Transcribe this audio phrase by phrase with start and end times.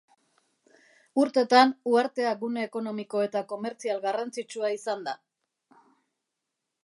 [1.23, 5.17] Urtetan, uhartea gune ekonomiko eta komertzial garrantzitsua izan da.